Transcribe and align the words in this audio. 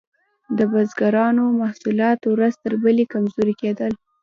د 0.57 0.59
بزګرانو 0.71 1.43
محصولات 1.61 2.19
ورځ 2.25 2.53
تر 2.63 2.73
بلې 2.83 3.05
کمزوري 3.13 3.53
کیدل. 3.61 3.93